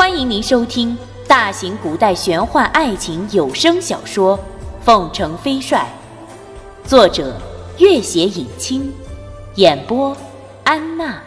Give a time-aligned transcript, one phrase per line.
[0.00, 0.96] 欢迎您收听
[1.28, 4.38] 大型古代玄幻爱情有声小说
[4.82, 5.86] 《凤城飞帅》，
[6.88, 7.38] 作者：
[7.78, 8.90] 月写影清，
[9.56, 10.16] 演播：
[10.64, 11.22] 安娜。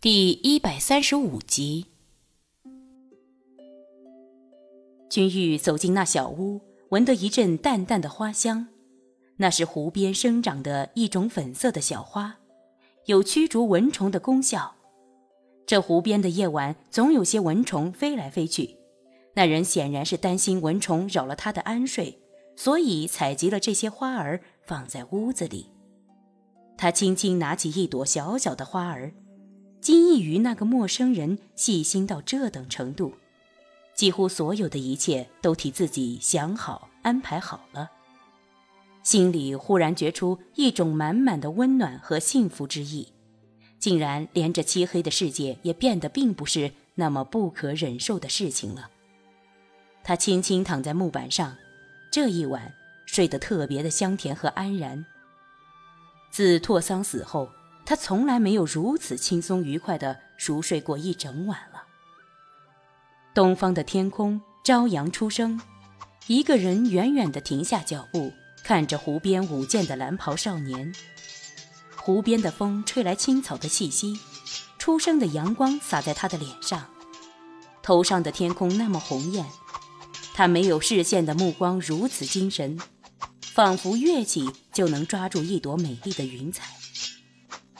[0.00, 1.86] 第一百三十五集，
[5.10, 8.68] 君玉走进那小屋，闻得一阵淡淡的花香，
[9.38, 12.36] 那是湖边生长的一种粉色的小花，
[13.06, 14.76] 有驱逐蚊虫的功效。
[15.70, 18.76] 这湖边的夜晚总有些蚊虫飞来飞去，
[19.34, 22.18] 那人显然是担心蚊虫扰了他的安睡，
[22.56, 25.70] 所以采集了这些花儿放在屋子里。
[26.76, 29.12] 他轻轻拿起一朵小小的花儿，
[29.80, 33.12] 惊异于那个陌生人细心到这等程度，
[33.94, 37.88] 几乎所有的一切都替自己想好安排好了，
[39.04, 43.12] 心里忽然觉出一种满满的温暖和幸福之意。
[43.80, 48.90] 竟然连这漆黑的世界也变得并不是那么不可忍受的事情了。
[50.04, 51.56] 他轻轻躺在木板上，
[52.12, 52.74] 这一晚
[53.06, 55.04] 睡得特别的香甜和安然。
[56.30, 57.50] 自拓桑死后，
[57.84, 61.82] 他从来没有如此轻松愉快地熟睡过一整晚了。
[63.34, 65.60] 东方的天空，朝阳初升，
[66.26, 70.92] 一个人远远地停下脚步，看着湖边舞剑的蓝袍少年。
[72.02, 74.18] 湖边的风吹来青草的气息，
[74.78, 76.86] 初升的阳光洒在他的脸上，
[77.82, 79.44] 头上的天空那么红艳，
[80.32, 82.80] 他没有视线的目光如此精神，
[83.40, 86.64] 仿佛跃起就能抓住一朵美丽的云彩。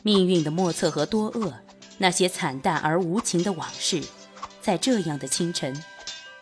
[0.02, 1.54] 命运的莫测和多恶，
[1.96, 4.02] 那些惨淡而无情的往事，
[4.60, 5.82] 在这样的清晨，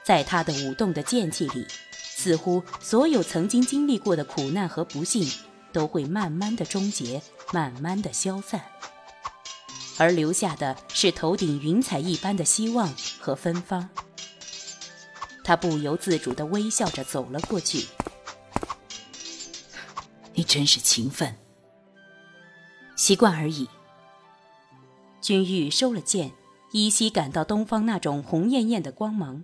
[0.04, 5.30] 在他的舞动的剑气里，似乎所有曾经经历过的苦难和不幸，
[5.72, 7.22] 都会慢慢的终结。
[7.52, 8.62] 慢慢的消散，
[9.96, 13.88] 而留下的是头顶云彩一般的希望和芬芳。
[15.42, 17.86] 他不由自主的微笑着走了过去。
[20.34, 21.36] 你真是勤奋。
[22.96, 23.67] 习惯而已。
[25.23, 26.33] 君玉收了剑，
[26.73, 29.42] 依稀感到东方那种红艳艳的光芒，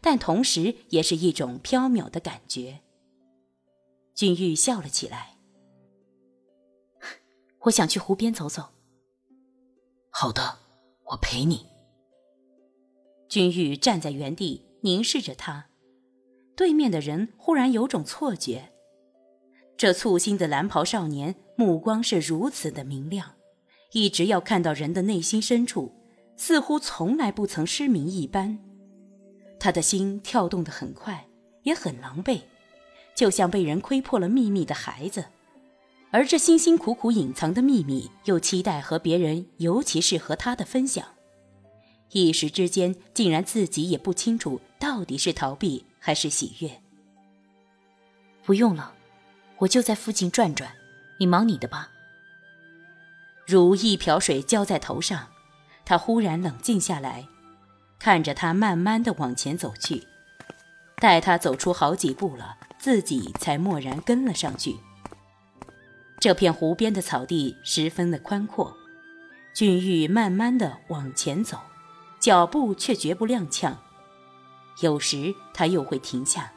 [0.00, 2.80] 但同时也是一种飘渺的感觉。
[4.16, 5.35] 君玉笑了起来。
[7.66, 8.70] 我想去湖边走走。
[10.10, 10.58] 好的，
[11.04, 11.66] 我陪你。
[13.28, 15.66] 君玉站在原地凝视着他，
[16.56, 18.72] 对面的人忽然有种错觉：
[19.76, 23.34] 这簇新的蓝袍少年目光是如此的明亮，
[23.92, 25.92] 一直要看到人的内心深处，
[26.36, 28.58] 似乎从来不曾失明一般。
[29.58, 31.26] 他的心跳动得很快，
[31.64, 32.42] 也很狼狈，
[33.16, 35.24] 就像被人窥破了秘密的孩子。
[36.10, 41.04] 而这辛辛苦苦隐藏的秘密，又期待和别人，尤其是和他的分享，
[42.12, 46.80] 一时之间竟然自己也不清楚到底是逃避还是喜悦。
[48.44, 48.94] 不用了，
[49.58, 50.72] 我就在附近转转，
[51.18, 51.90] 你忙你的吧。
[53.44, 55.28] 如一瓢水浇在头上，
[55.84, 57.26] 他忽然冷静下来，
[57.98, 60.06] 看着他慢慢的往前走去，
[60.96, 64.76] 待他走出好几步了，自己才蓦然跟了上去。
[66.18, 68.76] 这片湖边的草地十分的宽阔，
[69.54, 71.58] 俊玉慢慢的往前走，
[72.18, 73.74] 脚步却绝不踉跄。
[74.82, 76.52] 有时他又会停下，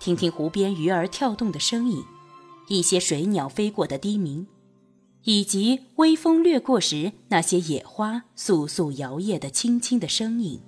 [0.00, 2.02] 听听湖边鱼儿跳动的声音，
[2.68, 4.46] 一些水鸟飞过的低鸣，
[5.22, 10.60] 以及微风掠过时那些野花簌簌摇曳的轻轻的声音。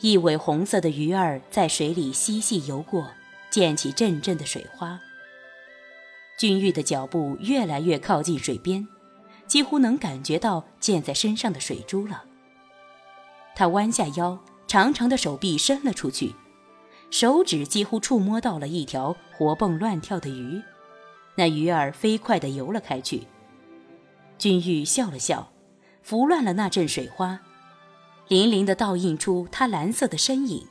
[0.00, 3.08] 一尾红色的鱼儿在水里嬉戏游过，
[3.50, 5.00] 溅起阵阵的水花。
[6.42, 8.84] 君玉的脚步越来越靠近水边，
[9.46, 12.24] 几乎能感觉到溅在身上的水珠了。
[13.54, 14.36] 他弯下腰，
[14.66, 16.34] 长长的手臂伸了出去，
[17.12, 20.60] 手指几乎触摸到了一条活蹦乱跳的鱼，
[21.36, 23.28] 那鱼儿飞快地游了开去。
[24.36, 25.52] 君玉笑了笑，
[26.02, 27.38] 拂乱了那阵水花，
[28.26, 30.66] 粼粼地倒映出他蓝色的身影。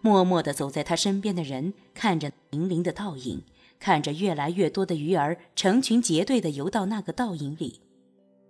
[0.00, 3.44] 默默地走在他身边的人看着粼粼的倒影。
[3.82, 7.80] 看着越来越多的鱼儿成群结队地游到那个倒影里，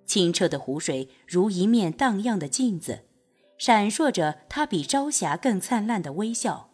[0.05, 3.07] 清澈的湖水如一面荡漾的镜子，
[3.57, 6.69] 闪烁着它比朝霞更灿烂的微笑，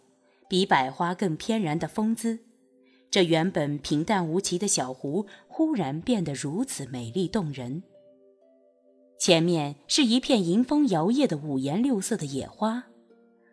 [0.48, 2.40] 比百花更翩然的风姿。
[3.08, 7.84] 这原本平淡无奇的小湖，忽然变得如此美丽动人。
[9.20, 12.82] 前面是一片迎风摇曳的五颜六色的野花，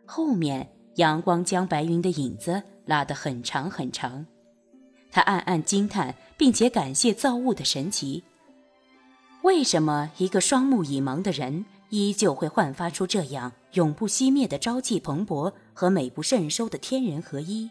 [0.08, 4.25] 后面阳光将白云的影子拉得很长很长。
[5.16, 8.26] 他暗暗惊叹，并且感谢造物的神奇。
[9.44, 17.70] 为什么一个双目已盲的人依旧会焕发出这样永不熄灭的朝气蓬勃和美不胜收的天人合一？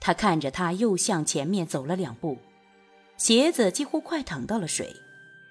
[0.00, 2.36] 他看着他又向前面走了两步，
[3.16, 4.96] 鞋子几乎快淌到了水。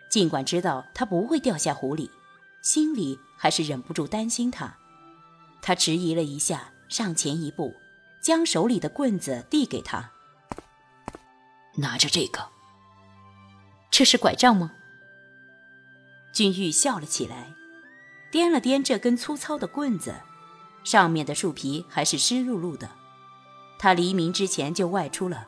[0.10, 2.12] 尽管知道他不会掉下湖里，
[2.62, 4.76] 心里还是忍不住担心他。
[5.62, 7.74] 他迟疑了一下，上前一步，
[8.22, 10.12] 将手里的棍子递给他
[11.76, 12.50] ：“拿着这个。
[13.92, 14.74] ”“这是拐杖吗？”
[16.34, 17.54] 君玉笑了起来，
[18.32, 20.16] 掂了掂这根粗糙的棍子，
[20.84, 22.90] 上面的树皮还是湿漉漉的。
[23.80, 25.48] 他黎明之前就外出了，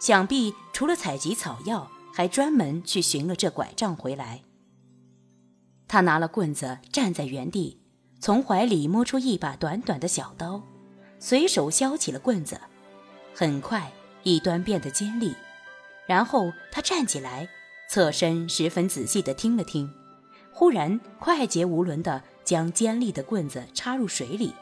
[0.00, 4.42] 想必除了采集草药，还专门去寻了这拐杖回来。
[5.86, 7.80] 他拿了棍子，站在原地，
[8.20, 10.62] 从怀里摸出一把短短的小刀，
[11.18, 12.60] 随手削起了棍子。
[13.34, 13.90] 很快，
[14.24, 15.34] 一端变得尖利，
[16.08, 17.48] 然后他站起来，
[17.88, 19.92] 侧身，十分仔细地听了听。
[20.50, 24.54] 忽然，快捷无伦地将尖利的棍子插入水里，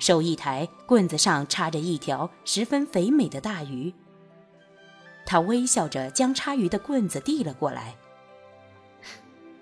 [0.00, 3.94] 手一抬，棍子上插着一条十分肥美的大鱼。
[5.24, 7.94] 他微笑着将插鱼的棍子递了过来，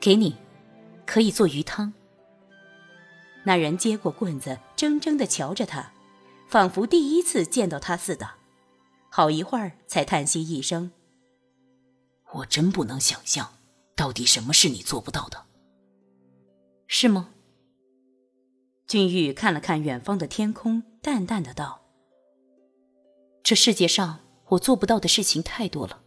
[0.00, 0.34] 给你，
[1.04, 1.92] 可以做鱼汤。
[3.44, 5.92] 那人接过棍子，怔怔地瞧着他，
[6.48, 8.28] 仿佛第一次见到他似的，
[9.10, 10.92] 好一会儿才叹息一声
[12.32, 13.52] ：“我真不能想象。”
[13.96, 15.44] 到底什么是你做不到的？
[16.86, 17.34] 是吗？
[18.86, 21.82] 君玉看了看远方的天空，淡淡的道
[23.44, 26.02] ：“这世界上我做不到的事情太多了，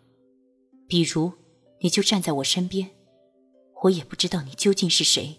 [0.87, 1.33] 比如
[1.81, 2.89] 你就站在我身边，
[3.83, 5.37] 我也不知道你究竟是谁。”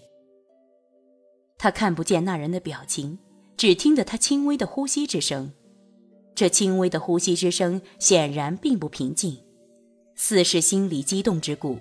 [1.58, 3.18] 他看不见那人的表情，
[3.56, 5.52] 只听得他轻微的呼吸之声。
[6.34, 9.38] 这轻微的呼吸之声显然并不平静，
[10.16, 11.78] 似是心里激动之故。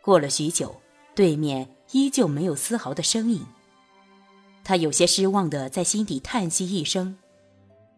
[0.00, 0.80] 过了许久，
[1.14, 3.44] 对面依旧没有丝毫的声音。
[4.64, 7.16] 他有些失望的在心底叹息一声，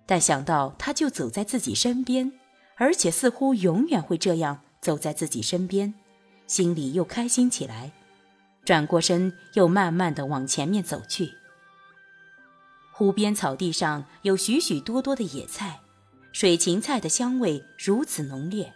[0.05, 2.31] 但想到他就走在自己身边，
[2.77, 5.95] 而且似乎永远会这样走在自己身边，
[6.47, 7.93] 心里又开心起来。
[8.65, 11.31] 转过身，又慢慢的往前面走去。
[12.99, 15.79] 湖边草地上有许许多多的野菜，
[16.33, 18.75] 水芹菜的香味如此浓烈，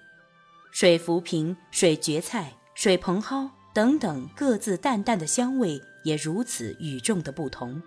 [0.71, 2.53] 水浮萍、水蕨菜。
[2.77, 7.83] 水蓬蒿等等，各自淡淡的香味也如此与众的不同。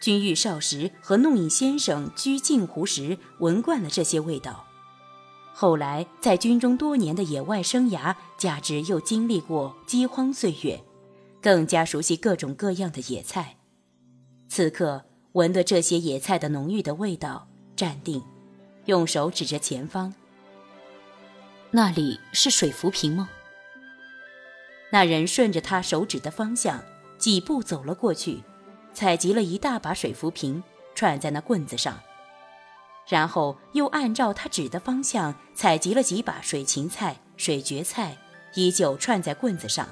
[0.00, 4.66] 君玉少时和弄影先生居镜湖时闻惯了这些味道，
[5.54, 10.82] 后来在军中多年的野外生涯，加之又经历过饥荒岁月，
[11.40, 13.57] 更加熟悉各种各样的野菜。
[14.48, 17.46] 此刻闻得这些野菜的浓郁的味道，
[17.76, 18.22] 站定，
[18.86, 20.14] 用手指着前方
[21.70, 23.28] ：“那里是水浮萍吗？”
[24.90, 26.82] 那人顺着他手指的方向
[27.18, 28.42] 几步走了过去，
[28.94, 30.62] 采集了一大把水浮萍，
[30.94, 32.00] 串在那棍子上，
[33.06, 38.16] 然后又按照他指的方向采集了几把水芹菜、水蕨菜，
[38.54, 39.86] 依旧串在棍子上。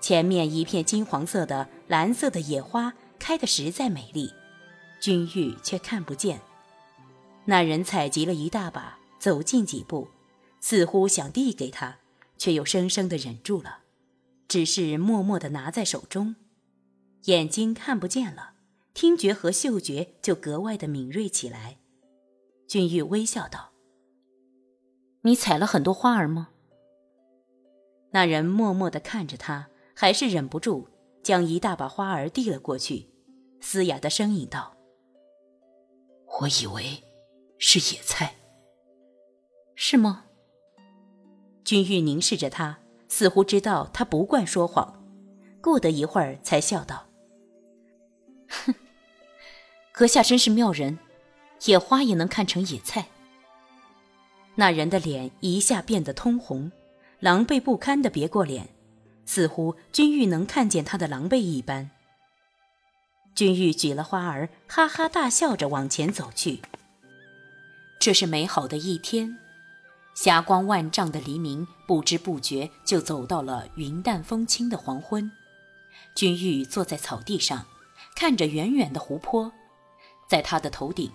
[0.00, 4.32] 前面一片金黄色的、蓝色的野花开得实在美丽，
[4.98, 6.40] 君玉却看不见。
[7.44, 10.08] 那人采集了一大把，走近几步，
[10.60, 11.98] 似乎想递给他。
[12.40, 13.80] 却又生生的忍住了，
[14.48, 16.36] 只是默默的拿在手中，
[17.24, 18.54] 眼睛看不见了，
[18.94, 21.76] 听觉和嗅觉就格外的敏锐起来。
[22.66, 23.72] 君玉微笑道
[25.20, 26.48] ：“你采了很多花儿吗？”
[28.12, 30.88] 那人默默的看着他，还是忍不住
[31.22, 33.09] 将一大把花儿递了过去，
[33.60, 34.76] 嘶哑的声音道
[36.40, 37.04] ：“我以为
[37.58, 38.34] 是野菜，
[39.74, 40.24] 是吗？”
[41.64, 45.04] 君玉凝视着他，似乎知道他不惯说谎。
[45.62, 47.06] 过得一会儿，才笑道
[48.48, 48.74] ：“哼，
[49.92, 50.98] 阁下真是妙人，
[51.66, 53.08] 野花也能看成野菜。”
[54.56, 56.72] 那人的脸一下变得通红，
[57.20, 58.68] 狼狈不堪的别过脸，
[59.26, 61.90] 似乎君玉能看见他的狼狈一般。
[63.34, 66.60] 君玉举了花儿，哈哈大笑着往前走去。
[67.98, 69.38] 这是美好的一天。
[70.14, 75.30] 霞光万丈的黎明，不知不觉就走到了云淡风轻的黄昏。
[76.14, 77.64] 君玉坐在草地上，
[78.14, 79.52] 看着远远的湖泊，
[80.28, 81.10] 在他的头顶，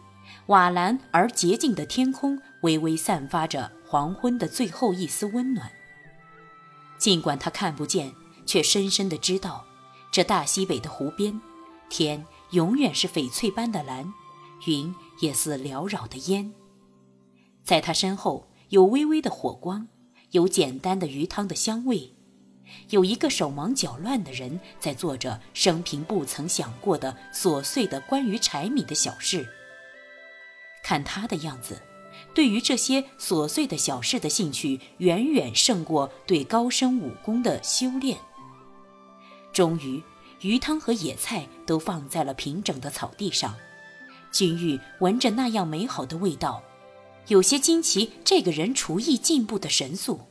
[0.48, 5.72] 瓦蓝而洁净的天空微微散发着黄昏的最后一丝温暖。
[6.98, 8.14] 尽管他看不见，
[8.46, 9.66] 却深深的知道，
[10.12, 11.40] 这大西北的湖边，
[11.90, 14.14] 天永远是翡翠般的蓝，
[14.68, 16.54] 云也似缭绕的烟。
[17.64, 18.48] 在他身后。
[18.70, 19.88] 有微微的火光，
[20.32, 22.16] 有简单的鱼汤的香味，
[22.90, 29.48] 有一个手忙脚乱的人在做着生平不曾想过的琐碎的关于柴米的小事。
[30.84, 31.80] 看他的样子，
[32.34, 38.18] 对于这些琐碎的小事的兴趣远远胜过对高深武功的修炼。
[39.54, 40.02] 终于，
[40.42, 43.56] 鱼汤和野菜都放在了平整的草地上，
[44.32, 46.62] 君玉闻着那样美好的味道。
[47.28, 50.22] 有些惊奇，这个人厨艺进步的神速。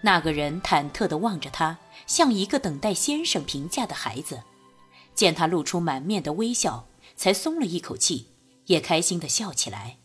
[0.00, 4.42] 那个人忐忑地望着他，像一个等待先生评价的孩子。
[5.14, 8.32] 见他露出满面的微笑，才松了一口气，
[8.66, 9.98] 也开心地笑起来。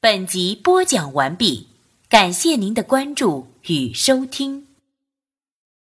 [0.00, 1.66] 本集播讲完毕，
[2.08, 4.67] 感谢您的关注与收听。